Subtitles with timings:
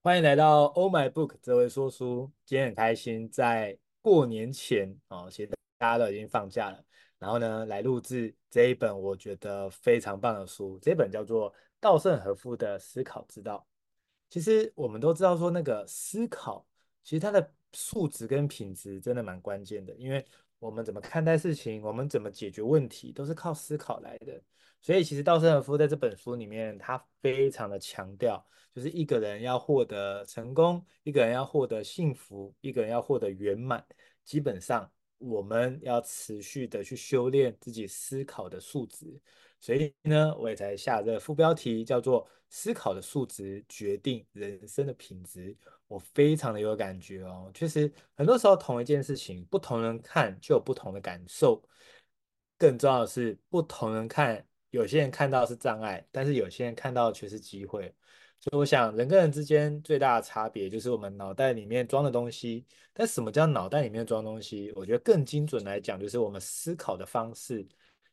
[0.00, 2.30] 欢迎来到 Oh My Book 这位说书。
[2.46, 6.82] 今天很开心，在过年前哦，其实大家都已经放假了，
[7.18, 10.78] 然后呢，来录制这一本我觉得非常棒的书。
[10.80, 13.66] 这本叫做稻盛和夫的思考之道。
[14.30, 16.64] 其实我们都知道说，那个思考，
[17.02, 20.24] 其实它的素质跟品质真的蛮关键的，因为
[20.60, 24.40] 我们怎么看待事情，我们怎么解决问题，都是靠思考来的。
[24.80, 28.44] 所以，其实稻盛和夫在这本书里面，他非常的强调，
[28.74, 33.84] 就是一个人要获得成功，一个人要获得幸福，一个人要获得圆满，
[34.24, 39.20] 基本上我们要持续的去修炼自己思考的素质。
[39.60, 45.56] 所以呢，我也才下这个副标题，叫做“思考的素质决定人生的品质”。
[45.88, 51.60] 我非常的有感觉哦，确实很多时候同一件事情，不同人看就有不同的感受。
[52.56, 54.47] 更重要的是，不同人看。
[54.70, 57.94] 有些人看到是障碍，但是有些人看到却是机会。
[58.40, 62.66] 所以我想，人跟人之间最大的差别就是我们脑袋里面装的东西。
[62.92, 64.70] 但什么叫脑袋里面装东西？
[64.76, 67.66] 我觉得更精准来讲，就是我们思考的方式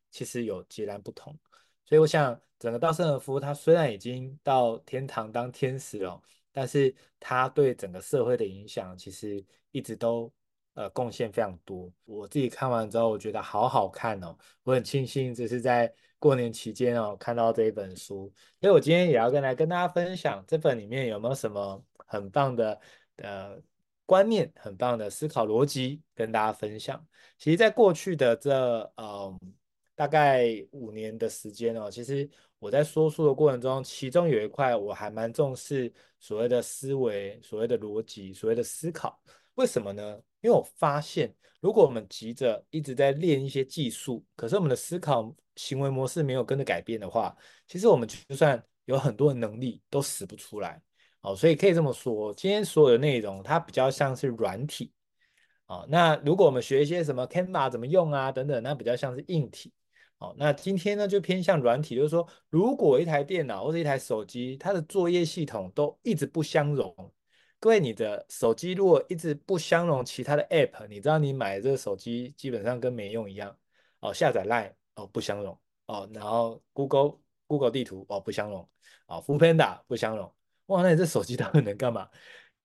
[0.10, 1.38] 其实有截然不同。
[1.86, 10.32] 所以我想，整个稻盛和夫他虽然已经到天堂当天使了，但是他对整个社会的影响其实一直都。
[10.76, 11.90] 呃，贡献非常多。
[12.04, 14.38] 我自己看完之后，我觉得好好看哦。
[14.62, 15.90] 我很庆幸这是在
[16.26, 22.82] 过年期间哦看到这一本书，所以我今天也要跟来跟大家分享这本里面有没有什么很棒的
[23.18, 23.56] 呃
[24.08, 27.00] 观念，很棒的思考逻辑跟大家分享。
[27.38, 28.52] 其实，在过去的这
[28.96, 29.40] 呃
[29.94, 39.22] 大概五年的时间哦，其实我在说书的过程中，其中有一块我还蛮重视所谓的思维、所谓的逻辑、所谓的思考。
[39.54, 40.20] 为什么呢？
[40.46, 47.36] 因为我发现，如果我们急着一直在练一些技术，可是我们的思考行为模式没有跟着改变的话，
[47.68, 50.80] 其实我们就算有很多的能力都使不出来。
[51.22, 54.94] 哦，所以可以这么说，今天所有的内容它比较像是软体。
[55.66, 59.74] 哦，那如果我们学一些什么 Canva 怎么用啊等等，那比较像是硬体。
[60.20, 66.96] 哦，那今天呢就偏向软体，就是说，如果一台电脑或者一台手机，它的作业系统都一直不相容。
[67.66, 73.58] 各位，你的手机如果一直不相容其他的 App，你知道你买的这个手机基本上跟没用一样
[74.02, 74.14] 哦。
[74.14, 77.18] 下载 Line 哦不相容哦，然后 Google
[77.48, 78.70] Google 地图哦不相容
[79.08, 80.32] 哦，Funda 不相容。
[80.68, 82.08] 哇，那你这手机到底能干嘛？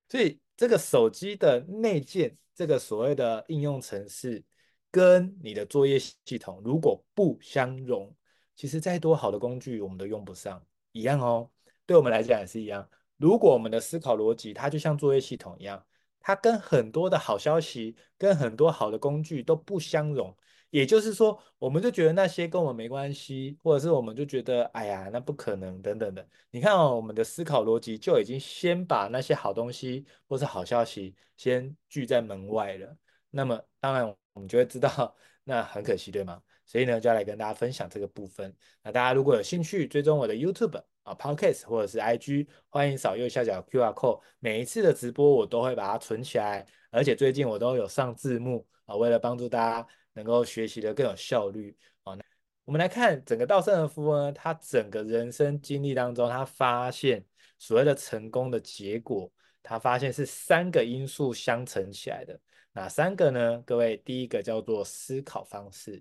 [0.07, 4.45] 所以这个手机的内建，这个所谓的应用程式
[4.91, 8.15] 跟你的作业系统如果不相容，
[8.55, 10.63] 其实再多好的工具我们都用不上，
[10.93, 11.51] 一样哦。
[11.87, 12.87] 对我们来讲也是一样。
[13.21, 15.85] 如果我们的思考逻辑，它就像作业系统一样，
[16.21, 20.35] 它跟很多的好消息、跟很多好的工具都不相容，
[20.71, 26.27] 也就是说，我们就觉得那些跟我们没关系，或者是我们就觉得，哎呀，那不可能等等的。
[26.51, 32.97] 你看哦，我们的思考逻辑就已经先把那些好东西或是好消息先拒在门外了。
[33.29, 35.15] 那么，当然我们就会知道，
[35.45, 36.41] 那很可惜，对吗？
[36.65, 38.57] 所以呢，就要来跟大家分享这个部分。
[38.83, 40.83] 那大家如果有兴趣追踪我的 YouTube。
[41.03, 44.21] 啊，Podcast 或者是 IG，欢迎扫右下角 QR code。
[44.39, 52.17] 每一次的直播我都会把它存起来，而且最近我都有上字幕啊，为了帮助大家能够学习的更有效率啊。
[52.65, 57.25] 我们来看整个稻盛和夫呢，他整个人生经历当中，他发现
[57.59, 59.33] 所谓的成功的结果，
[59.63, 62.39] 他发现是三个因素相乘起来的。
[62.73, 63.61] 哪三个呢？
[63.67, 66.01] 各位，第一个叫做思考方式，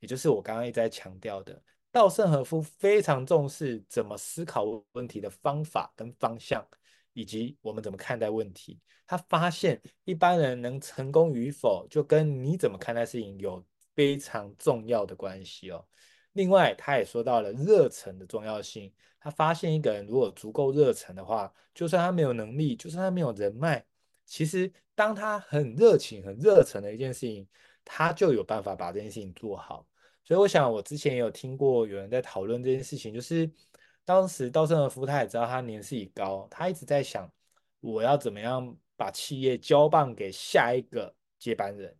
[0.00, 1.62] 也就是我刚刚一直在强调的。
[1.92, 6.64] 稻盛和夫非常重视怎么思考问题的方法跟方向，
[7.12, 8.80] 以及我们怎么看待问题。
[9.06, 13.64] 他发现一般人能成功与否，就跟你怎么看待事情有
[13.94, 15.84] 非常重要的关系哦。
[16.34, 18.92] 另外，他也说到了热忱的重要性。
[19.18, 23.84] 他发现一个人如果足够热忱的话，就算他没有能力，就算他没有人脉，
[24.24, 27.46] 其实当他很热情、很热忱的一件事情，
[27.84, 29.84] 他就有办法把这件事情做好。
[30.30, 33.50] 所以我想，我之前也有听过有人在讨论这件事情，就是
[34.04, 37.28] 当时稻盛和夫他也知道他年事已高，他一直在想
[37.80, 41.92] 我要怎么样把企业交棒给下一个接班人，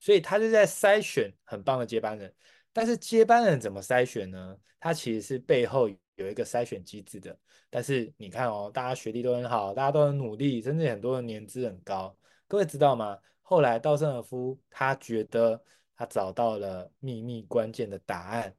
[0.00, 2.34] 所以他就在筛选很棒的接班人。
[2.72, 4.56] 但是接班人怎么筛选呢？
[4.80, 7.38] 他其实是背后有一个筛选机制的。
[7.68, 12.16] 但是你看哦，大家学历都很好，大家都很努力，甚至很多人年资很高。
[12.48, 13.18] 各位知道吗？
[13.42, 15.62] 后来稻盛和夫他觉得。
[15.96, 18.54] 他找到了秘密关键的答案。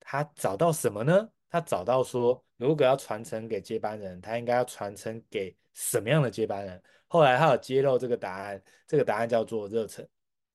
[0.00, 1.30] 他找到什么呢？
[1.48, 6.82] 他找到说，如果要传承给接班人，他应该要传承给什么样的接班人？
[7.06, 10.06] 后来他有揭露这个答案，这个答案叫做热忱。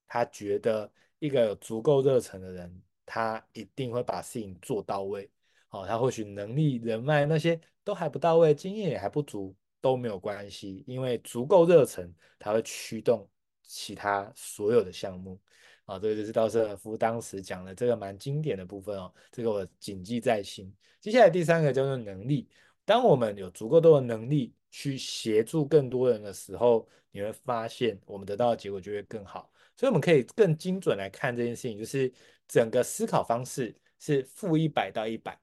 [0.07, 5.29] 他觉得一个有足够热忱的人，他一定会把事情做到位。
[5.69, 9.55] 哦，他或许能力、人脉那些都还不到位，经验也还不足。
[9.81, 13.29] 都没有关系，因为足够热忱，他会驱动
[13.61, 15.39] 其他所有的项目。
[15.85, 20.73] 啊，这个就是稻盛和夫当时讲的这个蛮经典的部分哦，这个我谨记在心。
[20.99, 22.49] 接下来第三个叫做能力，
[22.83, 29.51] 当我们有足够多的能力去协助更多人的时候，你会发现我们得到的结果就会更好。
[29.77, 32.11] 所以我们可以更精准来看这件事情，就是
[32.47, 35.39] 整个思考方式是负一百到一百。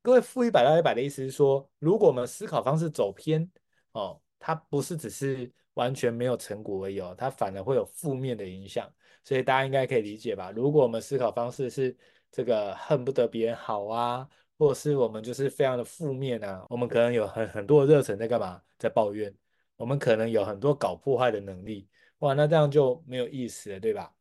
[0.00, 3.48] 各位，负一百到一百的意思是说，如果我们思考方式走偏
[3.92, 8.92] 哦，它不是只是完全没有成果而已哦，它反而会有负面的影响。
[9.24, 10.50] 所以大家应该可以理解吧？
[10.50, 11.96] 如果我们思考方式是
[12.30, 14.28] 这个恨不得别人好啊，
[14.58, 18.62] 或者是我们就是非常的负面啊，我们可能有很很多的热忱在干嘛？
[18.78, 19.34] 在抱怨。
[19.76, 21.88] 我们可能有很多搞破坏的能力，
[22.18, 24.14] 哇，那这样就没有意思了，对吧？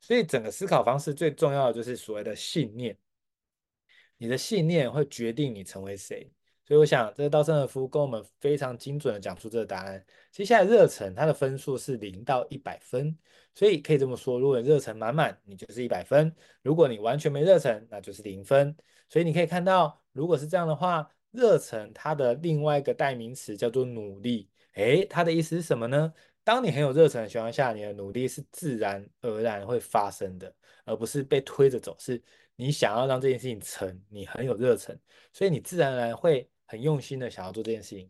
[0.00, 2.94] 所以整个思考方式最重要的就是所谓的信念。
[4.18, 6.30] 你的信念会决定你成为谁，
[6.68, 10.04] 所以我想这个稻盛和夫跟我们非常精准的讲出这个答案。
[10.30, 13.16] 接下来热忱，它的分数是零到一百分，
[13.54, 16.30] 所以可以这么说，如果你热忱满满，你就是一百分；
[16.60, 18.76] 如果你完全没热忱，那就是零分。
[19.08, 24.50] 所以你可以看到，如果是这样的话，热忱它的另外一个代名词叫做努力。
[24.74, 26.12] 诶，它的意思是什么呢？
[26.44, 30.54] 当你很有热忱的情况下，你的努力是自然而然会发生的，
[30.84, 32.22] 而不是被推着走，是。
[32.60, 34.98] 你想要让这件事情成，你很有热忱，
[35.32, 38.08] 所以你自然而然会很用心的想要做这件事情。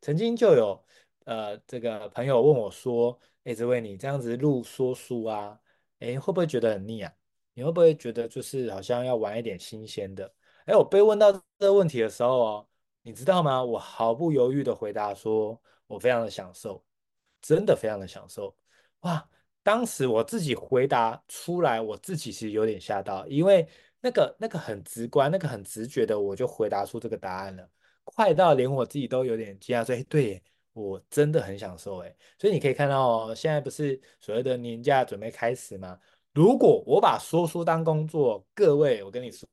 [0.00, 0.84] 曾经就有
[1.24, 5.58] 呃这个朋友问我说：“哎，这位你这样子录说书啊，
[5.98, 7.12] 哎会不会觉得很腻啊？
[7.54, 10.32] 你会不会觉得就是好像要玩一点新鲜的？”
[10.66, 12.68] 哎，我被问到这个问题的时候哦，
[13.02, 13.64] 你知道吗？
[13.64, 16.84] 我毫不犹豫的回答说：“我非常的享受，
[17.42, 18.56] 真的非常的享受。”
[19.00, 19.28] 哇！
[19.62, 23.66] 当时我自己回答出来，我自己其实有点吓到，因为
[24.00, 27.66] 那个那个很直观，那个很直觉的，我就回答出这个答案了，
[28.04, 30.42] 快到连我自己都有点惊讶，说：“哎，对，
[30.72, 35.98] 我真的很享受。”哎，所以你可以看到哦，现在不是所谓的年假准备开始吗？
[36.32, 39.48] 如果我把说书当工作，各位，我跟你说，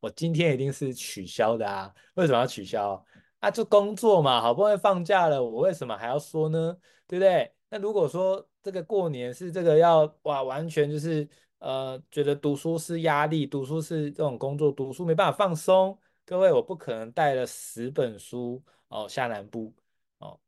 [0.00, 1.94] 我今天一定是取消的啊！
[2.14, 3.04] 为什么要取消？
[3.40, 6.76] 啊，就工作嘛，好不容易放假了，我为什么还要说呢？
[7.06, 7.52] 对不对？
[7.68, 11.28] 那如果说这个过年是这个要哇，完全就是
[11.58, 15.96] 呃，觉得读书是压力，读书是这种工作，读书没办法放松。
[16.26, 19.72] 各位，我不可能带了十本书哦下南部
[20.18, 20.38] 哦。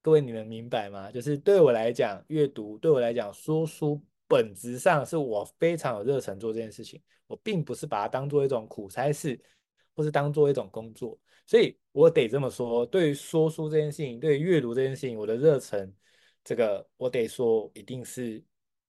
[0.00, 1.12] 各位，你们明白吗？
[1.12, 7.02] 就是对我来讲，阅读对我来讲，说书本质上是我非常有热忱做这件事情。
[7.26, 9.38] 我并不是把它当做一种苦差事，
[9.94, 11.18] 或是当做一种工作。
[11.44, 15.94] 所以我得这么说，对于说书这件事情，对于阅读这件事情，我的热忱。
[16.42, 18.42] 这个我得说，一定是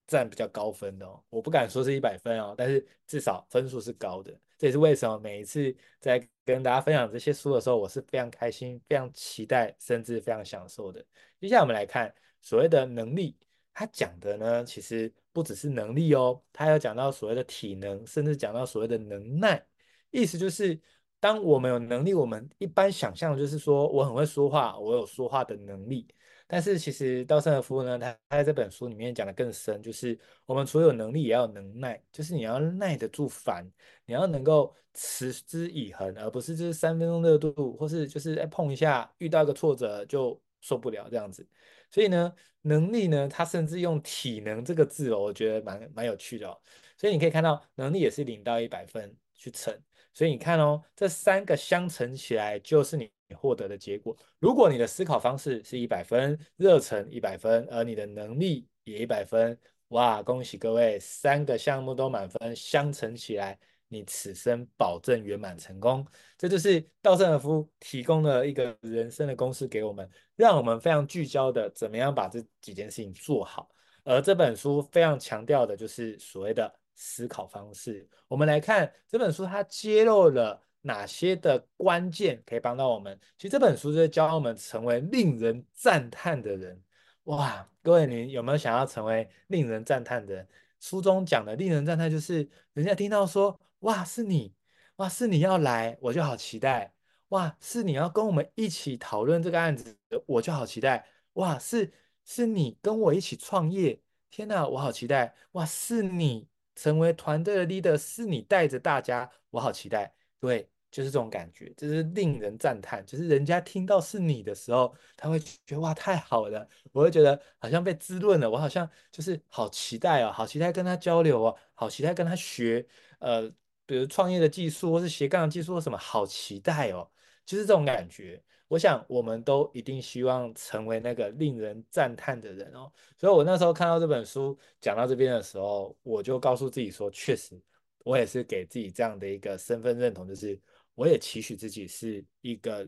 [0.08, 1.22] 占比较高分的哦。
[1.30, 4.32] 我不敢说是一百分哦，但是至少分数是高的。
[4.58, 11.06] 这也是为什么每一次在跟大家分享这些书的时候，我是非常开心、非常期待，甚至非常享受的。
[11.40, 12.12] 接下来我们来看
[12.42, 13.38] 所谓的能力，
[13.74, 19.64] 它讲的呢，其实不只是能力哦，它要讲到所谓的体能，甚至讲到所谓的能耐。
[20.10, 20.80] 意思就是，
[21.20, 26.08] 当我们有能力，我们一般想象就是说，我很会说话，我有说话的能力。
[26.50, 33.70] 但是其实稻盛和夫呢，他他在这本书里面讲的更深，就是我们除了有能力，也要有能耐，就是你要耐得住烦，
[34.06, 41.46] 你要能够持之以恒，而不是就是三分钟热度，或是就是哎碰一下遇到一个挫折就受不了这样子。
[41.92, 46.58] 所以呢，能力呢，他甚至用体能这个字哦，我觉得蛮蛮有趣的哦。
[46.96, 49.78] 所以你可以看到，能力也是零到一百分去乘。
[50.18, 53.08] 所以你看哦，这三个相乘起来就是你。
[53.36, 59.60] 获得的结果，如果你的思考方式是一百分，热忱一百分，而你的能力也一百分，
[59.90, 63.60] 哇，恭喜各位，三个项目都满分，相乘起来，
[63.90, 66.08] 你此生保证圆满成功。
[66.38, 73.70] 这就是稻盛和夫提供了一个人生的公式给我们，让我们非常聚焦的怎么样把这几件事情做好。
[74.06, 78.06] 而这本书非常强调的就是所谓的思考方式。
[78.28, 80.62] 我们来看这本书，它揭露了。
[80.82, 83.20] 哪些的关键可以帮到我们？
[83.36, 86.82] 其实这本书就是教我们成为令人赞叹的人。
[87.24, 90.48] 哇，各位，你有没有想要成为令人赞叹的人？
[90.80, 94.54] 书中讲的令人赞叹，就是人家听到说，哇，是你，
[94.98, 96.94] 哇，是你要来，我就好期待。
[97.30, 101.06] 哇，是你要跟我们一起讨论这个案子，我就好期待。
[101.34, 101.92] 哇，是
[102.24, 104.00] 是你跟我一起创业，
[104.30, 105.36] 天哪，我好期待。
[105.52, 110.14] 哇，是你成为团队的 leader，是你带着大家，我好期待。
[110.40, 110.70] 对。
[110.90, 113.06] 就是这种感觉，就是令人赞叹。
[113.06, 122.88] 就是人家听到是你的时候，他会觉得哇，太好了，我会觉得好像被滋润了，我好像就是好期待哦，好期待跟他交流哦，好期待跟他学，
[123.20, 123.48] 呃，
[123.86, 127.12] 比如创业的技术或是斜杠的技术或什么，好期待哦，
[127.46, 132.92] 就是这种感觉我想我们都一定希望成为那个令人赞叹的人哦。
[133.18, 137.60] 所以我那时候看到这本书讲到这边的时候，我就告诉自己说，确实，
[138.04, 140.60] 我也是给自己这样的一个身份认同，就是
[140.96, 142.88] 我也期许自己是一个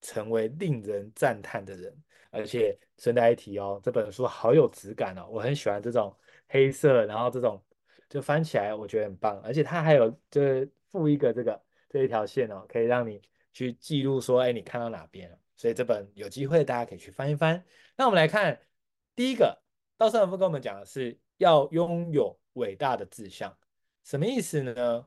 [0.00, 1.96] 成为令人赞叹的人。
[2.32, 7.60] 而且顺带一提哦，这本书好有质感哦，我很喜欢这种黑色，然后这种
[8.08, 13.20] 就翻起来我觉得很棒，而且它还有就是附一个这个这一条线哦，可以让你
[13.52, 15.38] 去记录说，哎，你看到哪边了？
[15.56, 17.64] 所以这本有机会大家可以去翻一翻。
[17.96, 18.60] 那我们来看
[19.14, 19.62] 第一个，
[19.96, 23.56] 稻盛和夫跟我们讲的是要拥有伟大的志向，
[24.04, 25.06] 什么意思呢？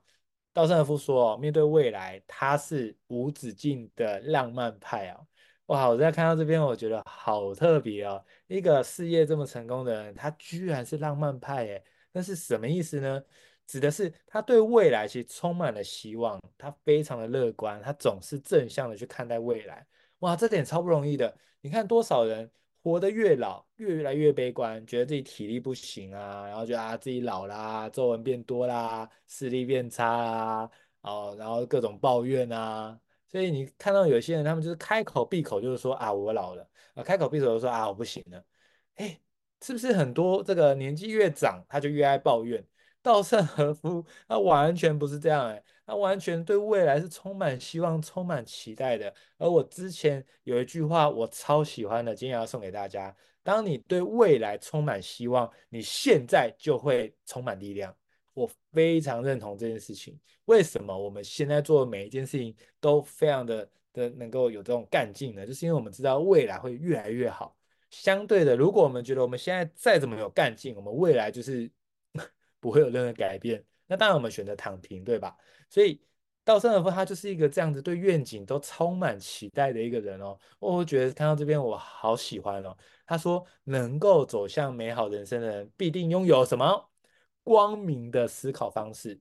[0.53, 5.19] 稻盛和夫说，面对未来，他是无止境的浪漫派啊。
[5.67, 5.87] 哇！
[5.87, 8.23] 我在看到这边，我觉得好特别哦。
[8.47, 13.23] 一个事业这么成功的人，他居然是浪漫派耶，那是什么意思呢？
[13.65, 19.85] 指的是他对未来其实充满了希望，他非常的乐观，他总是正向的去看待未来。
[20.19, 21.35] 哇，这点超不容易的。
[21.61, 22.49] 你看多少人
[22.81, 30.69] 活得越老，越来越悲观，觉得自己体力不行啊，然后觉得啊自己老啦，皱纹变多啦，视力变差啦，
[31.01, 32.99] 哦，然后各种抱怨啊。
[33.27, 38.45] 所以你看到有些人，他们就是开口闭口就是说啊，我老了啊，开口闭口就说啊，我不行了。
[38.95, 39.19] 哎，
[39.61, 42.63] 是不是很多这个年纪越长，他就越爱抱怨？
[43.03, 49.13] 稻盛和夫他完全不是这样，哎，他完全对未来是充满希望、充满期待的。
[49.37, 57.93] 而我之前有一句话我超喜欢的，今天要送给大家：当你对未来充满希望，你现在就会充满力量。
[58.33, 60.19] 我非常认同这件事情。
[60.45, 65.45] 为什么我们现在做的每一件事情都非常的的能够有这种干劲呢？
[65.45, 67.55] 就是因为我们知道未来会越来越好。
[67.91, 71.69] 相对的，如果我们觉得我们现在再怎么有干劲，我们未来就是
[72.63, 73.61] 不会有任何改变。
[73.85, 75.35] 那当然我们选择躺平，对吧？
[75.69, 76.01] 所以
[76.45, 80.39] 稻盛和夫他就是一个这样子对愿景都充满期待的一个人哦。
[80.59, 82.75] 我觉得看到这边我好喜欢哦。
[83.05, 86.89] 他说，能够走向美好人生的人必定拥有什么？
[87.43, 89.19] 光明的思考方式，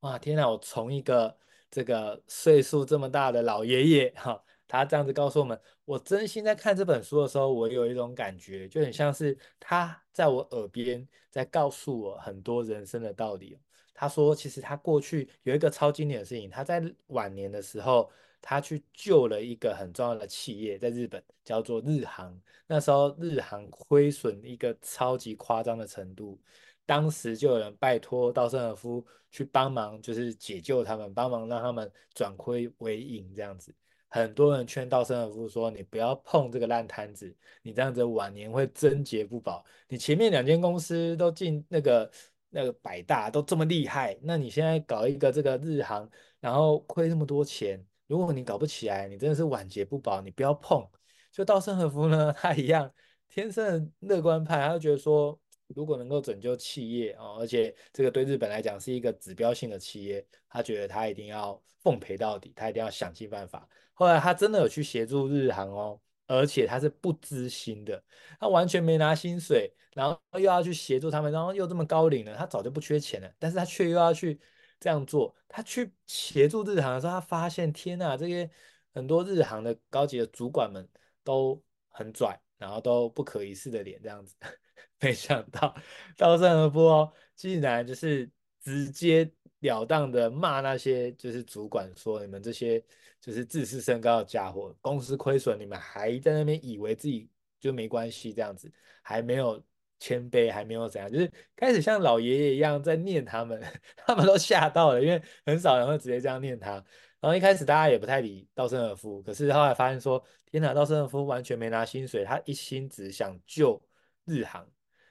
[0.00, 0.50] 哇，天哪！
[0.50, 1.38] 我从一个
[1.70, 13.58] 这个岁数这么大的老爷爷哈，他这样子告诉我们，我真心在看这本书的时候，我有一种感觉，就很像是他在我耳边在告诉我很多人生的道理。
[13.92, 18.08] 他说，其实他过去有一个超经典的事情，他在晚年的时候，
[18.40, 22.40] 他去救了一个很重要的企业，在日本叫做日航。
[22.68, 26.38] 那时候日航亏损一个超级夸张的程度。
[26.86, 33.74] 当时就有人拜托稻盛和夫去帮忙，就是解救他们，帮忙让他们转亏为盈这样子。
[34.10, 39.64] 很多人劝稻盛和夫说：“你不要碰这个烂摊子，你这样子晚年会贞节不保。
[39.88, 42.10] 你前面两间公司都进那个
[42.50, 50.86] 那个百大，都这么厉害，那你现在搞一个这个日航，然后亏那么多钱，如果你搞不起来，你真的是晚节不保，你不要碰。”
[51.32, 52.92] 就稻盛和夫呢， 他一样
[53.28, 55.38] 天生的乐观派，他就觉得说。
[55.72, 63.68] 如果能够拯救企业哦，而且这个对日本来讲是一个指标性的企业，他觉得他一定要奉陪到底，他一定要想尽办法。
[64.00, 68.02] 后来他真的有去协助日航哦，而且他是不知薪的，
[68.38, 74.40] 他完全没拿薪水，然后又要去协助他们，然后又这么高龄了，他早就不缺钱了，但是他却又要去
[74.80, 75.36] 这样做。
[75.46, 78.50] 他去协助日航的时候，他发现天呐，这些
[78.94, 80.88] 很多日航的高级的主管们
[81.22, 84.34] 都很拽，然后都不可一世的脸这样子。
[84.98, 85.74] 没想到
[86.16, 88.30] 稻盛和夫哦，竟然就是
[88.60, 89.30] 直截
[89.60, 92.82] 了当的骂那些就是主管说，你们这些
[93.20, 98.72] 就是自视甚高的家伙，公司亏损，你们还在那边以为自己就没关系这样子，
[99.02, 99.62] 还没有
[99.98, 103.62] 谦卑，还没有怎样，就是开始像老爷爷一样在念他们，
[103.94, 106.82] 他们都吓到了，因为很少人会直接这样念他。
[107.20, 113.78] 然后一开始大家也不太理稻盛和夫，可是后来发现说，天哪，稻盛和夫完全没拿薪水，他一心只想救
[114.24, 114.66] 日航。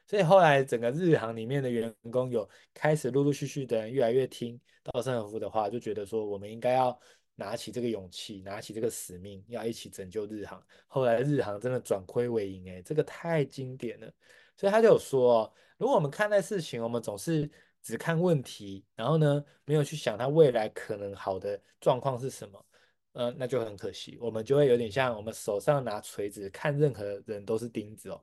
[0.07, 6.99] 所以后来整个日航里面的员工有开始陆陆续续的人越来越听稻盛和夫的话，就觉得说我们应该要
[7.39, 10.61] 拿起这个勇气，拿起这个使命，要一起拯救日航。
[10.87, 14.13] 后来日航真的转亏为盈，哎，这个太经典了。
[14.55, 17.49] 所以他就有说，如果我们看待事情，我们总是
[17.81, 22.65] 只看问题，然后呢，没有去想它未来可能好的状况是什么，
[23.13, 28.21] 呃，那就很可惜，我们就会有点像我们手上拿锤子，看任何人都是钉子哦。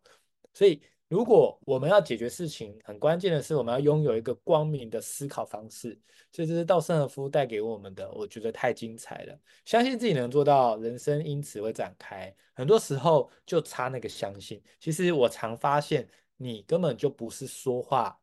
[0.53, 0.81] 所以。
[1.09, 5.97] 如果我们要解决事情，很关键的是我们要拥有一个光明的思考方式。
[6.33, 9.39] 所以这是稻盛和夫带给我们的，我觉得太精彩了。
[9.65, 12.35] 相信自己能做到，人生因此会展开。
[12.55, 14.61] 很多时候就差那个相信。
[14.81, 18.19] 其实我常发现，你根本就不是说话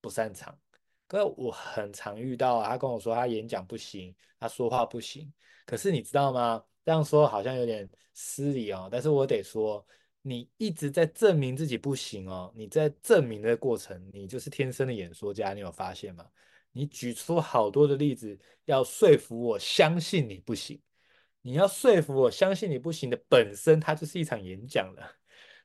[0.00, 0.58] 不擅长。
[1.06, 5.32] 可我很常遇到啊，他跟我说他演讲不行，他说话不行。
[5.64, 6.62] 可是你知道吗？
[6.84, 9.86] 这样说好像有点失礼哦，但是我得说，
[10.26, 16.26] 你一直在证明自己不行哦，你在证明的过程，你就是天生的演说家，你有发现吗？
[16.72, 20.80] 你举出好多的例子，要说服我相信你不行，
[21.42, 25.14] 你要说服我相信你不行的本身，它就是一场演讲了。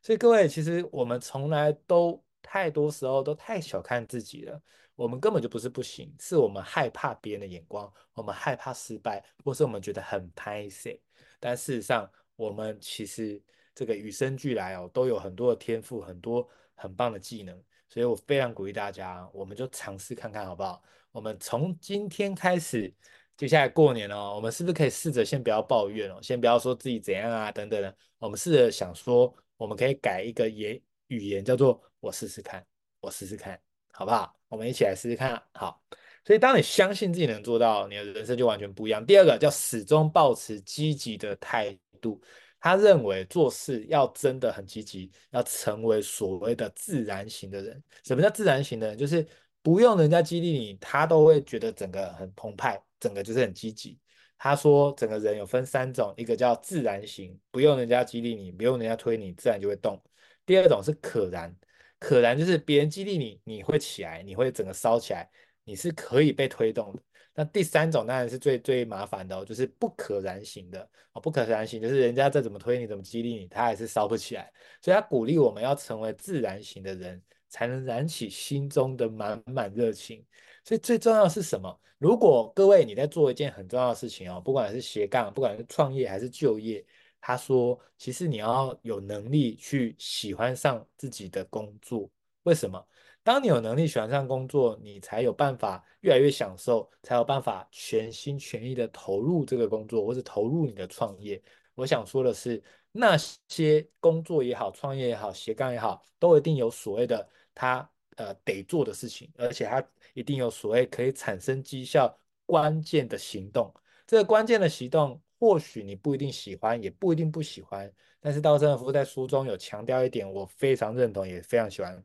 [0.01, 4.61] 所以各位，其实我们从来都太多时候都太小看自己了。
[4.95, 10.99] 我们根本就不是不行，是我们害怕别人的眼光，我们害怕失败，或是我们觉得很拍谢。
[11.39, 13.41] 但事实上，我们其实
[13.79, 16.45] 这个与生俱来哦，都有很多的天赋，很多
[16.75, 17.57] 很棒的技能。
[17.87, 20.83] 所以我非常鼓励大家，我们就尝试看看好不好？
[21.13, 22.93] 我们从今天开始，
[23.37, 32.61] 接下来过年哦，我们是不是可以试着先不要抱怨哦，先不要说自己怎样啊等等的，我们试着想说，我们可以改一个言语言，叫做我试试看，
[32.99, 33.57] 我试试看，
[33.93, 34.37] 好不好？
[34.49, 35.81] 我们一起来试试看，好。
[36.25, 39.05] 所以当你相信自己能做到，你的人生就完全不一样。
[39.05, 42.21] 第二个叫始终保持积极的态度。
[42.59, 47.81] 他认为做事要真的很积极，要成为所谓的自然型的人。
[48.03, 48.97] 什么叫自然型的人？
[48.97, 49.25] 就是
[49.61, 53.97] 不用人家激励你，他都会觉得整个很澎湃，整个就是很积极。
[54.37, 60.01] 他说整个人有分三种，一个叫自然型，不用人家激励你，不用人家推你，自然就会动。
[60.45, 61.55] 第二种是可燃。
[61.99, 65.29] 可燃就是别人激励你，你会起来，你会整个烧起来，
[65.65, 67.03] 你是可以被推动的。
[67.39, 71.21] 那第三种当然是最最麻烦的哦，就是不可燃型的哦。
[71.21, 74.51] 不可燃型就是人家再怎么推你，怎么激励你，他还是烧不起来。
[74.81, 80.21] 所以他鼓励我们要成为自然型的人，才能燃起心中的满满热情。
[80.65, 81.79] 所以最重要的是什么？
[81.97, 86.85] 如果各位你在做一件很重要的事情哦，不管是斜杠，不管是创业还是就业。
[87.21, 92.09] 他说：“其实你要有能力去喜欢上自己的工作。
[92.43, 92.85] 为什么？
[93.29, 101.39] 当你有能力喜欢上工作，你才有办法越来越享受，才有办法全心全意的投入这个工作，或是投入你的创业。
[101.75, 102.59] 我想说的是，
[102.91, 103.15] 那
[103.47, 113.71] 些工作也好，创业也好，斜杠也好，都一定有所谓的他呃得做的事情，而且他一定有所谓可以产生绩效关键的行动。
[114.07, 122.03] 这个关键的行动。”或许你不一定喜欢，也不一定不喜欢，但是稻盛和夫在书中有强调一点，我非常认同，也非常喜欢。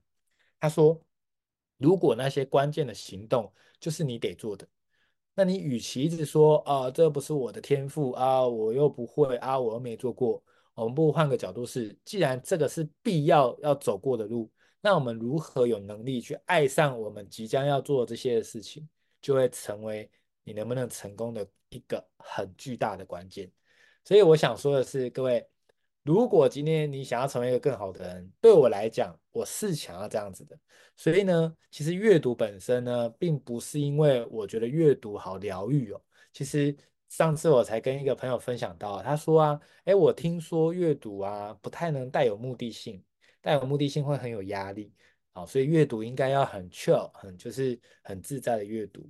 [0.61, 0.97] 他说，
[1.85, 4.67] 如果那些关键的行动就是你得做的，
[5.35, 10.43] 那你与其一直说啊，这不是我的天赋啊，我又不会啊，我又没做过，
[10.75, 18.89] 我们不如换个角度是，既然这个是必要要走过的路，那我们如何有能力去爱上我们即将要做这些的事情，
[19.21, 20.11] 就会成为。
[20.47, 23.51] 你能不能成功的一个很巨大的关键，
[24.05, 25.43] 所以我想说的是，各位，
[26.05, 30.57] 如果今天你想要成为一个更好的人，对我来讲，我是想要这样子的。
[30.95, 36.01] 所以呢，其实阅读本身呢，并不是因为我觉得阅读好疗愈哦。
[36.31, 36.77] 其实
[37.09, 43.03] 上次我才跟一个朋友分享到，他说啊，诶，我听说阅读啊，不太能带有目的性，
[43.41, 44.93] 带有目的性会很有压力，
[45.33, 49.09] 好，所以阅读应该要很 chill，很就是很自在的阅读。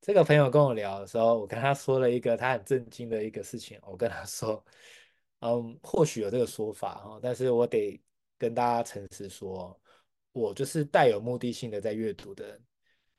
[0.00, 3.78] 这个朋友跟我聊的时候，我跟他说了一个他很震惊的一个事情。
[3.82, 4.62] 我跟他说，
[5.40, 8.00] 嗯，或许有这个说法哈，但是我得
[8.38, 9.78] 跟大家诚实说，
[10.32, 12.60] 我就是带有目的性的在阅读的。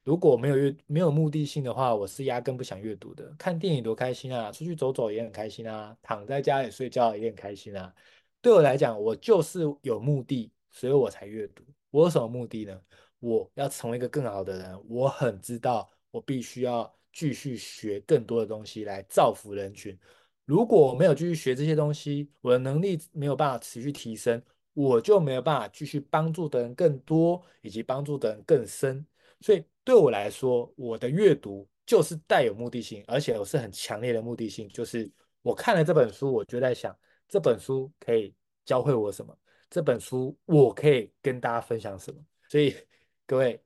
[0.04, 3.34] 如果没有阅没有目的性的话，我是压根不想阅读的。
[3.38, 7.94] 看电影多开心啊，出去走走也很开心啊，躺在家里睡觉也很开心啊。
[8.42, 11.64] 对我来讲，我就是有目的，所以我才阅读。
[11.90, 12.82] 我有什么目的呢？
[13.20, 14.84] 我要成为一个更好的人。
[14.88, 15.90] 我很知道。
[16.12, 20.00] 我必须要继续学更多的东西来造福人群。
[20.46, 24.42] 如果我没有继续学这些东西，我的能力没有办法持续提升，
[24.74, 29.06] 我就没有办法继续帮助的人更多，以及帮助的人更深。
[29.42, 39.38] 所以对我来说，我的阅读就是带有目的性，而且我是很强烈的目的性，就是我看了这本书，我就在想这本书可以教会我什么，
[39.70, 42.20] 这本书我可以跟大家分享什么。
[42.48, 42.76] 所以
[43.26, 43.62] 各位。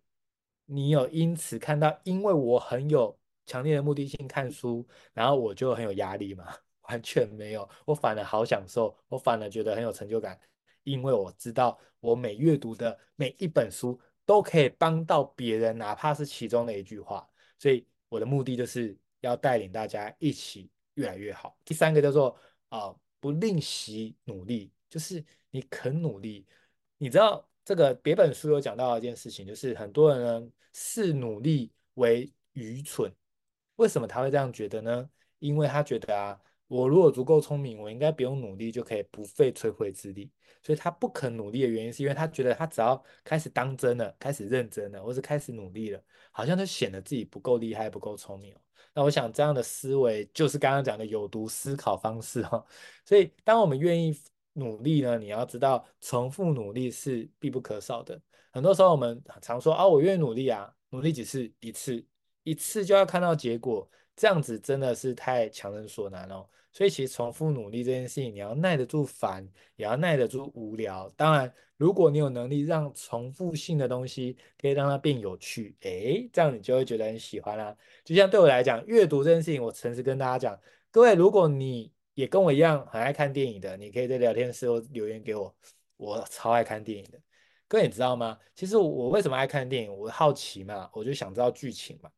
[0.72, 6.46] 你有因此看到，因为我很有强烈的目的性看书，然后我就很有压力吗？
[6.90, 10.38] 完全没有，我反而好享受，我反而觉得很有成就感，
[10.84, 17.28] 因为我知道我每阅读的每一本书都可以帮到别人，哪怕是其中的一句话。
[17.58, 21.58] 所以我的目的就是要带领大家一起越来越好。
[21.64, 22.38] 第三个叫做
[22.70, 26.46] 啊、不吝惜努力，就是你肯努力，
[26.98, 27.46] 你知道。
[27.66, 33.14] 这个别本书有讲到一件事情，就是很多人呢视努力为愚蠢。
[33.76, 35.08] 为什么他会这样觉得呢？
[35.38, 40.32] 因为他觉得啊，我如果足够聪明，我应该不用努力就可以不费吹灰之力。
[40.62, 46.02] 所以他不肯努力的原因，是因为他觉得他只要开始当真了，开始认真了，或是开始努力了，
[46.32, 48.54] 好像就显得自己不够厉害，不够聪明。
[48.94, 52.64] 那我想这样的思维就是刚刚讲的有毒思考方式哈。
[53.06, 54.16] 所以当我们愿意
[54.54, 58.22] 努力呢，你要知道重复努力是必不可少的。
[58.52, 62.06] 很多时候我们常说啊，我愿意努力啊，努力几次，一次，
[62.44, 66.46] 一次就要看到结果，这样子真的是太强人所难哦。
[66.74, 71.10] 所以其实重复努力这件事情，你要耐得住烦，也要耐得住无聊。
[71.16, 77.74] 当然，如果你有能力让重复性的东西可以让它变有趣，诶，这样你就会觉得很喜欢啦。
[78.04, 80.60] 就像对我来讲，阅读这件事情，我诚实跟大家讲，
[80.92, 85.56] 各位，如果你也跟我一样很爱看电影的，你可以在聊天室留言给我，
[85.96, 87.20] 我超爱看电影的。
[87.68, 88.38] 各位你知道吗？
[88.54, 89.92] 其实我为什么爱看电影？
[89.92, 92.12] 我好奇嘛，我就想知道剧情嘛。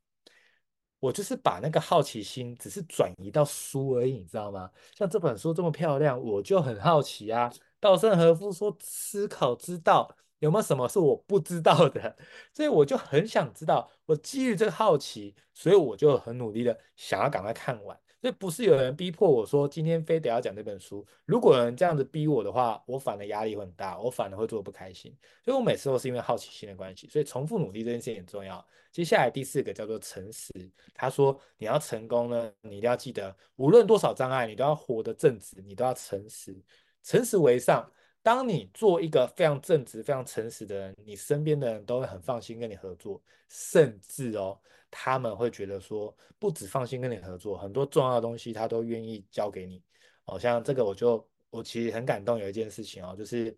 [1.01, 4.69] 我就是把那个好奇心，只是转移到书而已，你知道吗？
[4.95, 7.51] 像这本书这么漂亮，我就很好奇啊。
[7.79, 12.15] 稻盛和夫说：“思考之道，有没有什么是我不知道的？”
[12.53, 13.89] 所以我就很想知道。
[14.05, 17.99] 我基于这个好奇，所以我就很努力的想要赶快看完。
[18.21, 21.03] 所以不是有人逼迫我说今天非得要讲这本书。
[21.25, 25.11] 如果有人这样子逼我的话，我反而压力会很大，我反而会做得不开心。
[25.43, 28.63] 所以我每次都是因为好奇心的关系，所以重复努力这件事情很重要。
[28.91, 30.51] 接下来第四个叫做诚实。
[30.93, 36.55] 他说你要成功呢，你一定要记得，无论多少障碍，你都要活得正直，你都要诚实，
[37.01, 37.91] 诚实为上。
[38.23, 44.59] 当你做一个非常正直、非常诚实的人，你身边的人都会很放心跟你合作，甚至哦。
[44.91, 49.81] 他们会觉得说，不只放心跟你合作，很多重要的东西他都愿意交给你。
[50.23, 53.57] 好像这个，我就我其实很感动，有一件事情哦，就是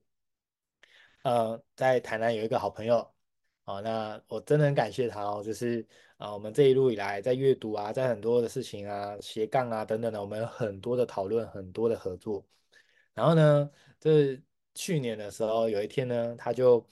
[1.23, 3.13] 呃，在台南有一个好朋友，
[3.65, 5.85] 哦，那我真的很感谢他哦，就是
[6.17, 12.43] 啊，我们这一路以来在阅读啊，在很多的事情啊，斜杠啊等等的，我们有很多的讨论，很多的合作。
[13.13, 13.69] 然后呢，
[13.99, 14.41] 这
[14.73, 16.87] 去年的时候，有一天呢，他就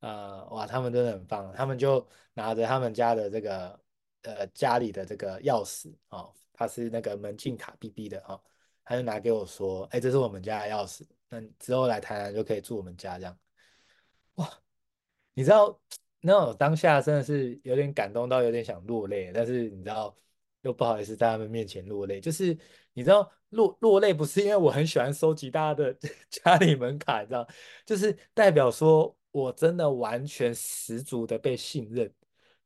[0.00, 3.78] 呃，哇，他们真的很棒，他们就拿着他们家的这个。
[4.26, 8.42] 呃，家里的这个钥匙哦，他是那个门禁卡 BB 的哦，
[8.84, 13.38] 他就拿给我说，哎，这是我们家的钥匙，那之后来台南就可以住我们家这样。
[14.34, 14.50] 哇，
[15.32, 15.80] 你知道，
[16.20, 20.16] 那我当下真的是有点感动到有点想落泪，但是你知道，
[20.62, 22.58] 又不好意思在他们面前落泪，就是
[22.94, 25.96] 你知道落落泪不是因为我很喜欢收集大家的
[26.28, 27.46] 家里门卡，你知道，
[27.84, 32.12] 就是代表说我真的完全十足的被信任。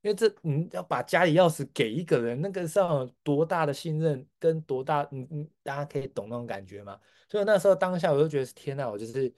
[0.02, 6.98] 因为这，你要把家里钥匙给一个人，那个是要多大的信任跟多大，你你大家可以懂那种感觉吗？
[7.28, 9.30] 所以那时候当下我就觉得天哪，我就是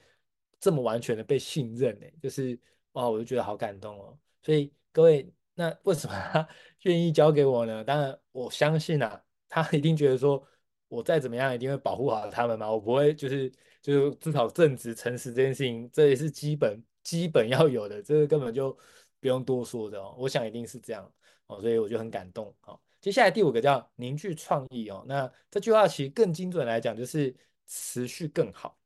[0.61, 2.57] 这么完全的被信任哎，就是
[2.93, 4.17] 哇，我就觉得好感动哦。
[4.41, 6.49] 所以各位，那为什么他
[6.83, 7.83] 愿意交给我呢？
[7.83, 10.41] 当然我相信啊，他一定觉得说
[10.87, 18.79] 我再怎么样一定会保护好他们嘛，我不会就是就是至少正直诚实这件事情，这也是基本基本要有的，这个根本就。
[19.23, 21.09] 不用多说的哦，我想一定是这样
[21.47, 22.53] 哦，所以我就很感动。
[22.61, 27.33] 好，接下来第五个叫凝聚创意哦，那这句话其实更精准来讲就是
[27.69, 28.77] 持续更好，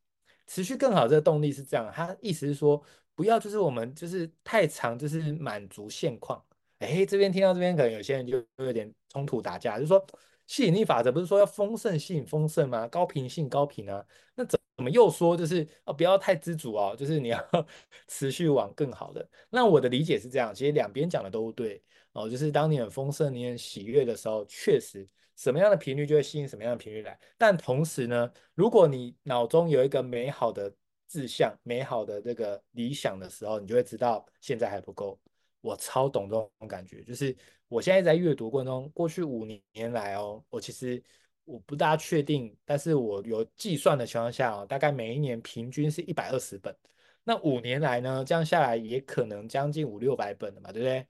[0.47, 2.83] 持续更好这个动力是这样，它意思是说
[3.15, 6.45] 不要就是我们就是太长就是满足现况。
[6.81, 10.07] 哎，这边听到这边可能有些人就有点冲突打架，就是说
[10.47, 12.87] 吸引力法则不是说要丰盛吸引丰盛吗？
[12.89, 14.61] 高频吸引高频啊，那怎？
[14.77, 17.43] 我们又说，就是哦，不要太知足哦，就是你要
[18.09, 19.27] 持续往更好的。
[19.49, 22.29] 那我的理解是这样，其实两边讲的都对哦。
[22.29, 27.19] 就是当你很丰盛、你很喜悦的时候，确实什么样的频率就会吸引什么样的频率来。
[27.39, 30.71] 但同时呢，如果你脑中有一个美好的
[31.09, 35.19] 志向、美好的这个理想的时候，你就会知道现在还不够。
[35.63, 37.35] 我超懂这种感觉，就是
[37.69, 41.03] 我现在在阅读过程中，过去五年来哦，我其实。
[41.47, 46.77] 我不大确定，但是我有计算的情况下哦，大概每一年平均是一百二十本。
[47.25, 51.07] 那五年来呢，这样下来也可能将近五六百本了嘛，对不对？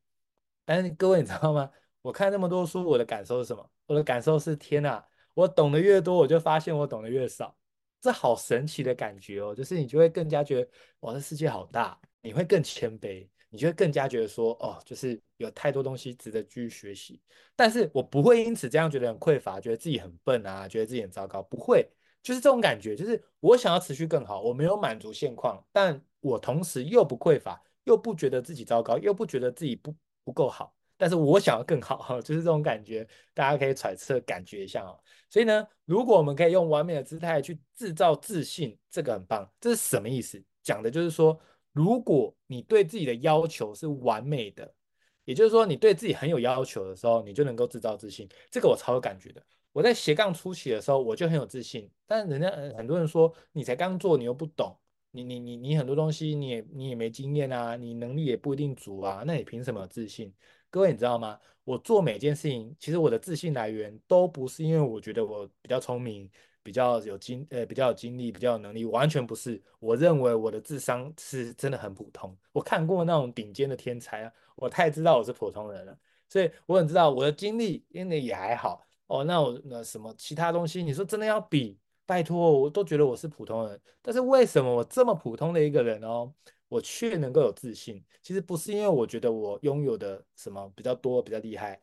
[0.64, 1.70] 但是各位你知道吗？
[2.02, 3.70] 我看那么多书，我的感受是什么？
[3.86, 7.56] 我的感受是，天哪，我懂得越多，我就发现我懂得越少。
[8.00, 10.70] 这好神奇的感觉哦，就是你就会更加觉得，
[11.00, 13.28] 哇，这世界好大，你会更谦卑。
[13.56, 17.18] 你就会更加觉得说，哦，就是有太多东西值得继续学习，
[17.56, 21.88] 但是我不会因此这样觉得很匮乏，觉得自己很笨啊，觉得自己很糟糕，不会，
[22.22, 35.00] 就是这种感觉，就是我想要持续更好，我没有满足现况，但我同时又不匮乏，又不觉得自己糟糕，又不觉得自己不不够好，但是我想要更好， 就是这种感觉，大家可以揣测感觉一下哦。
[35.30, 40.44] 所以呢，如果我们可以用完美的姿态去制造自信，这个很棒，这是什么意思？
[40.62, 41.40] 讲的就是说。
[41.76, 44.72] 如果你对自己的要求是完美的，
[45.26, 48.26] 也就是说你对自己很有要求的时候，你就能够制造自信。
[48.50, 49.44] 这个我超有感觉的。
[49.72, 51.90] 我在斜杠初期的时候，我就很有自信。
[52.06, 54.74] 但人家很多人说，你才刚做，你又不懂，
[55.10, 60.32] 你你你你很多东西你也你也没经验啊，你能力也不一定足啊，那你凭什么自信？
[60.70, 61.38] 各位你知道吗？
[61.64, 66.30] 我做每件事情，其实我的自信来源都不是因为我觉得我比较聪明。
[66.66, 69.62] 比较有经呃，比较有经历，比较有能力，完全不是。
[69.78, 72.36] 我认为我的智商是真的很普通。
[72.50, 75.96] 我看过那种顶尖的天才啊，我太知道我是普通人了。
[76.28, 79.22] 所以我很知道我的经历，因为也还好哦。
[79.22, 83.80] 那我那什么其他东西，你说真的要比，拜托，我都觉得我是普通人。
[84.02, 86.34] 但是为什么我这么普通的一个人哦，
[86.68, 88.04] 我却能够有自信？
[88.24, 91.80] 其实不是因为我觉得我拥有的什么比较多，比较厉害。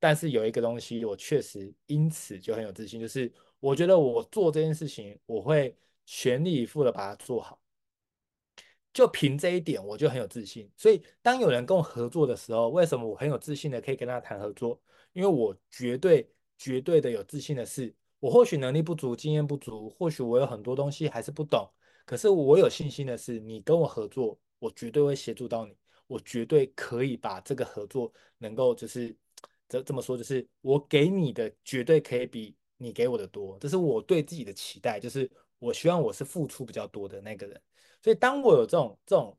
[0.00, 3.30] 但是有一个东西，我确实因此就很有自信，就是。
[3.62, 7.60] 我觉得我做这件事情，我会全力以赴的把它做好。
[8.92, 10.68] 就凭这一点，我就很有自信。
[10.76, 14.82] 所以，当有人跟我合作的时候，为什么我很有自信的可以跟他谈合作？
[15.12, 21.70] 因为我绝对、绝对的有自信的是，我或许能力不足、经验不足，或许我有很多东西还是不懂。
[22.04, 25.76] 可是我有信心的是，你跟我合作，我绝对会协助到你，
[26.08, 29.16] 我绝对可以把这个合作能够就是
[29.68, 32.56] 这这么说，就是我给你的绝对可以比。
[32.82, 37.60] 你给我的多，这是我对自己的期待，就是我希望我是付出比较多的那个人。
[38.02, 39.38] 所以当我有这种这种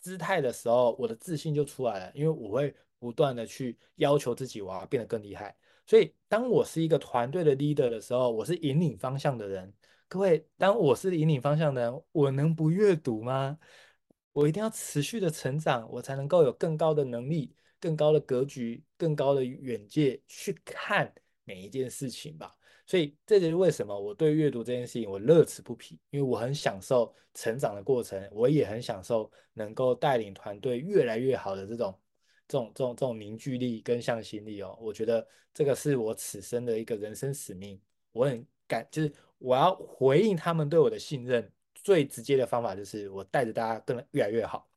[0.00, 5.56] 姿态的时候，我的自信就出来了，因为我会不断的去要求自己，我要变得更厉害。
[5.86, 9.72] 所以当我是一个团队的 leader 的时候，我是引领方向的人。
[10.08, 13.58] 各位，当我是引领方向的人，我能不阅读吗？
[14.32, 21.12] 我一定要持续的成长，我才能够有更高的能力、更高的格局、更高的远见去看
[21.44, 22.54] 每一件事情吧。
[22.92, 31.98] 所以这就是为什么我对阅读这件事情我乐此不疲，因为我很享受成长的过程，我也很享受能够带领团队越来越好的这种、
[32.46, 34.76] 这种、这种、这种凝聚力跟向心力哦。
[34.78, 37.80] 我觉得这个是我此生的一个人生使命。
[38.12, 44.68] 我很感，就是我要回应他们对我的信任，最直接的方法就是我带着大家更越来越好。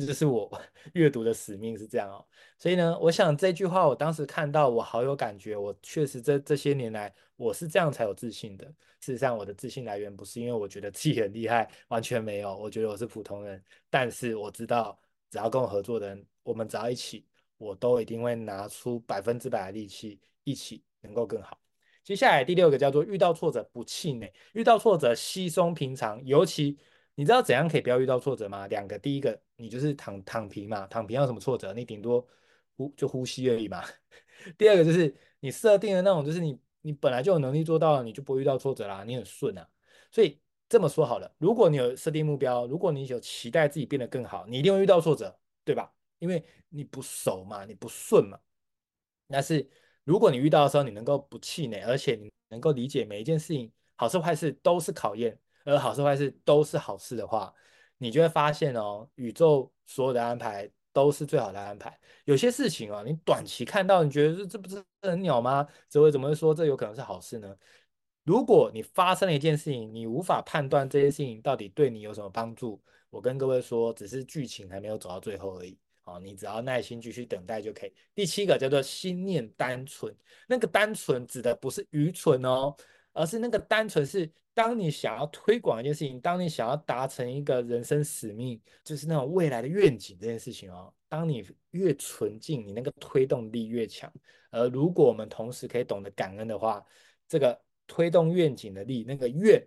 [0.00, 0.50] 这就是我
[0.94, 2.24] 阅读的使命是这样哦。
[2.58, 7.14] 所以呢，我想这句话我当时看到我好有感觉，我确实这这些年来。
[7.36, 8.64] 我是这样才有自信的。
[9.00, 12.56] 事实上，我的自信来源不是因为我觉得自己很厉害，完全没有。
[12.56, 14.96] 我觉得我是普通人，但是我知道，
[15.30, 17.26] 只要跟我合作的人，我们只要一起，
[17.58, 21.58] 我都一定会拿出百分之百的力气，一起能够更好。
[22.04, 26.24] 接下来第六个叫做遇到挫折不气馁，遇到挫折稀松平常。
[26.24, 26.78] 尤其
[27.14, 28.66] 你知道怎样可以不要遇到挫折吗？
[28.66, 31.72] 两个，第一个，你就是躺躺平嘛，躺平要什么挫折？
[31.72, 32.26] 你顶多
[32.76, 33.82] 呼就呼吸而已嘛。
[34.58, 36.58] 第二个就是你设定的那种，就是你。
[36.86, 39.66] 你本来就有能力做到，你就不会遇到挫折啦，你很顺啊。
[40.10, 45.90] 所以这么说好了，如果你有设定目标，如果你有期待自己变得更好，你一定会遇到挫折，对吧？
[46.18, 48.38] 因为你不熟嘛，你不顺嘛。
[49.28, 49.66] 但是
[50.04, 57.52] 如果你遇到的时候，你能够不气馁，而且你能够理解每一件事情，好事坏事都是考验，而好事坏事都是好事的话，
[57.98, 60.70] 你就会发现哦，宇宙所有的安排。
[60.94, 61.98] 都是最好的安排。
[62.24, 65.66] 有些事情啊，你短期看到，你觉得这这不是很鸟吗？
[65.88, 67.52] 哲维怎么会说这有可能是好事呢？
[68.22, 75.76] 如果你发生了一件事情，你无法判断这件事情到底对你有什么帮助，我跟各位说，只是剧情还没有走到最后而已。
[76.02, 77.92] 好，你只要耐心继续等待就可以。
[78.14, 80.14] 第七个叫做心念单纯，
[80.46, 82.72] 那个单纯指的不是愚蠢哦。
[83.14, 90.92] 而是那个单纯是，当你想要推广一件事情，当你想要达成一个人生使命，就是那种未来的愿景这件事情哦。
[91.08, 94.12] 当你越纯净，你那个推动力越强。
[94.50, 96.84] 而如果我们同时可以懂得感恩的话，
[97.28, 99.64] 这个推动愿景的力，那个愿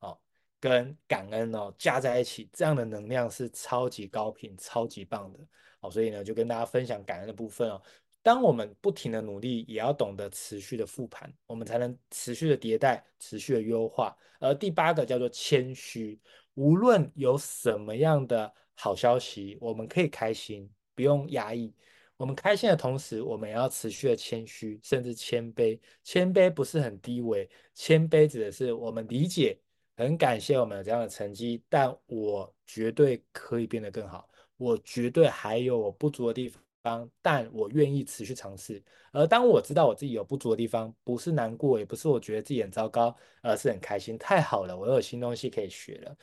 [0.00, 0.18] 哦，
[0.58, 5.38] 跟感恩哦加在一起，这样的能量是超级高频、超级棒的。
[5.80, 7.82] 好，所以呢，就跟大家分享感恩的部分哦。
[8.26, 14.16] 当我们不停的努力，也要懂得持续的复盘，我们才能持续的迭代、持续的优化。
[14.40, 16.18] 而第八个叫做谦虚，
[16.54, 21.72] 无论有什么样的好消息，我们可以开心，不用压抑。
[22.16, 25.78] 我们开心的同时，我们也要持续的谦虚，甚至谦卑。
[26.02, 29.56] 谦卑不是很低微，谦卑指的是我们理解，
[29.96, 36.60] 很感谢我们有这样的成绩，但我绝对可以变得更好，我绝对还有我不足的地方。
[37.22, 38.82] 但我愿意持续尝试。
[39.12, 44.18] 而当我知道我自己有不足的地方，不是难过，也不是我觉得自己很糟糕，而是很开心。
[44.18, 46.16] 太好了，我又有新东西可以学了。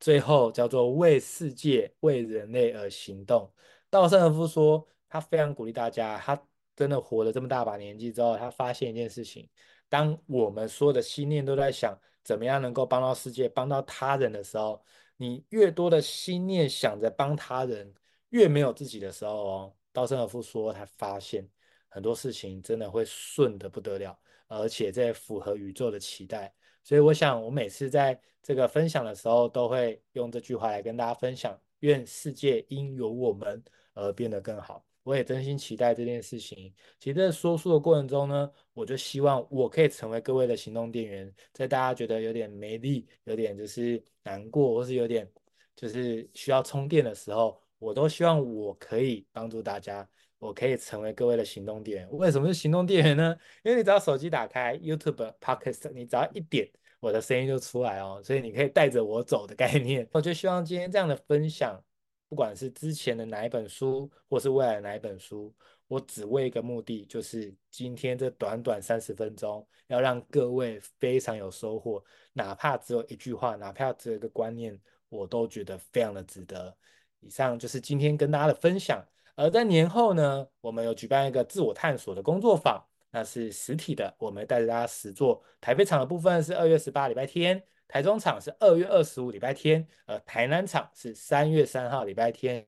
[0.00, 3.48] 最后叫做为世界、为人类而行动。
[3.88, 6.18] 稻盛和夫说，他非常鼓励大家。
[6.18, 6.40] 他
[6.74, 9.48] 真的活了这么大把年纪之后，他发现一件事情：
[9.88, 14.82] 当我们所有的心念都在想怎么样能够帮到世界、帮到他人的时候，
[15.16, 17.92] 你越多的心念想着帮他人，
[18.30, 19.76] 越没有自己的时候哦。
[19.92, 21.48] 稻盛和夫说，他发现
[21.88, 26.52] 很多事情真的会顺得不得了，而且这符合宇宙的期待。
[26.82, 34.84] 所以，我想我每次在这个分享的时候，都会用这句话来跟大家分享：愿世界因有我们而变得更好。
[35.02, 36.72] 我也真心期待这件事情。
[36.98, 45.30] 其实，在说书的过程中呢，我就希望我可以成为各位的行动电源，在大家觉得有点没力、有点就是难过，或是有点
[45.74, 52.10] 就是需要充电的时候，我都希望我可以帮助大家，我可以成为各位的行动电源。
[52.16, 53.36] 为什么是行动电源呢？
[53.64, 60.08] 因为你只要手机打开 YouTube Podcast，你只要一点，我的声音就出来哦，所以你可以带着我走的概念。
[60.12, 61.82] 我就希望今天这样的分享。
[62.28, 65.52] 不管是之前的哪一本书，或是未来的哪一本书，
[65.88, 72.00] 我只为一个目的，就是今天这短短三十分钟，要让各位非常有收获，
[72.32, 76.72] 哪怕只有一句话，哪怕只有一个观念，我都觉得非常的值得。
[77.20, 79.04] 以上就是今天跟大家的分享。
[79.36, 85.42] 而在年后呢，我们有举办一个自我探索的工作坊，那是实体的，我们带着大家实做。
[85.60, 87.62] 台北场的部分是二月十八礼拜天。
[87.88, 92.64] 台中场是二月二十五礼拜天，呃，台南场是三月三号礼拜天，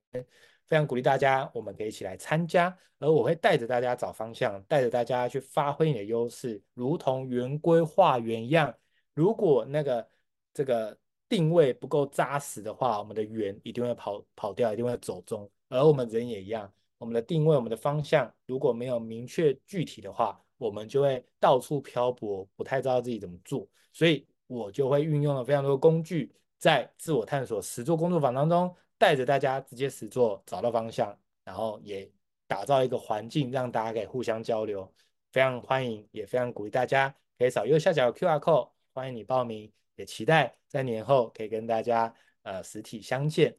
[0.66, 8.74] 非常鼓励大家，我们可以一起来参加，而我会带着大家找方向，带着大家去发挥你的优势，如同圆规画圆一样，
[9.14, 10.04] 如果那个
[10.52, 10.98] 这个
[11.32, 24.26] 定位不够扎实的话，我们的圆一定会跑跑掉，一定会走中，而我们人也一样，我们的定位、我们的方向如果没有明确具体的话，我们就会到处漂泊，不太知道自己怎么做，所以。
[24.48, 32.06] 我就会运用了非常多工具，在自我探索实作工作坊当中，带着大家直接实作，找到方向，然后也
[32.46, 34.86] 打造一个环境，让大家可以互相交流。
[35.30, 42.12] 非常欢迎，也非常鼓励大家可以扫右下角的 QR code，欢迎你报名，也期待在年后可以跟大家
[42.42, 43.56] 呃实体相见。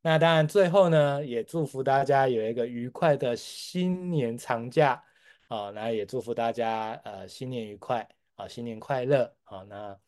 [0.00, 5.00] 那当然最后呢，也祝福大家有一个愉快的新年长假
[5.48, 9.98] 啊，那也祝福大家呃新年愉快啊，新年快乐啊，那。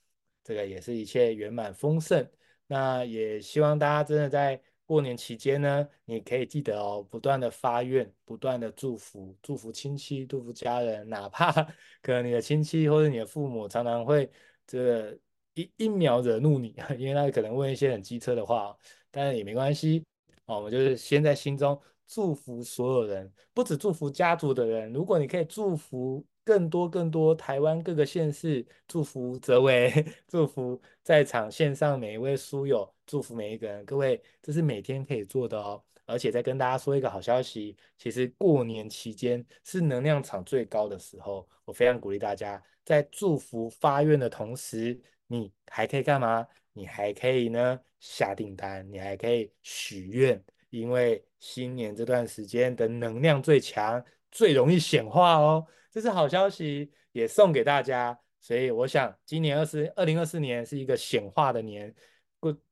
[0.46, 2.28] 这个也是一切圆满丰盛，
[2.66, 11.50] 那也希望大家真的在过年期间呢，你可以记得哦，不断的发愿，不断的祝福，祝福亲戚，祝福家人，哪怕
[12.02, 14.30] 可能你的亲戚或者你的父母常常会
[14.66, 15.18] 这个
[15.54, 18.76] 一一秒惹怒你，因为他可能问一些很机车的话，
[19.10, 20.04] 但是也没关系，
[20.46, 26.24] 我们就是先在心中祝福所有人，不只祝福家族的人，如果你可以祝福。
[26.46, 29.90] 更多更多台湾各个县市，祝福泽维，
[30.28, 33.82] 祝福在场线上每一位书友，祝福每一个人。
[33.86, 35.82] 各位，这是每天可以做的哦。
[36.04, 41.48] 而且再跟大家说一个好消息，其实过年期间是能量场最高的时候。
[41.64, 46.46] 我非常鼓励大家，在祝福发愿的同时，你还可以干嘛？
[46.72, 55.64] 你还可以呢下订单，你还可以许愿，因为新年这段时间的能量最强，最容易显化哦。
[55.90, 58.18] 这是好消息，也送给大家。
[58.40, 61.94] 所以我想，今年二四二零二四年是一个显化的年，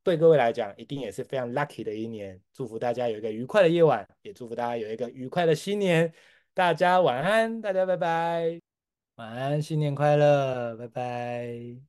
[0.02, 2.38] 对各位来讲，一定也是非常 lucky 的一年。
[2.52, 6.12] 祝福大家有一个愉快的夜晚，也祝福大家有一个愉快的新年。
[6.52, 8.60] 大家晚安，大家拜拜，
[9.14, 11.82] 晚安，新年快乐，拜拜。